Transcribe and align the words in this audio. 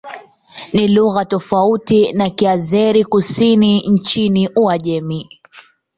Ni 0.73 0.87
lugha 0.87 1.25
tofauti 1.25 2.13
na 2.13 2.29
Kiazeri-Kusini 2.29 3.83
nchini 3.89 4.49
Uajemi. 4.55 5.29